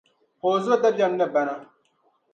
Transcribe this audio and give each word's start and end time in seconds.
Ka 0.39 0.47
o 0.47 0.57
zo 0.63 0.73
dabiεm 0.81 1.13
ni 1.19 1.25
bana. 1.33 1.55